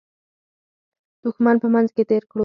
دښمن 1.23 1.55
په 1.61 1.67
منځ 1.73 1.89
کې 1.95 2.03
تېر 2.09 2.23
کړو. 2.29 2.39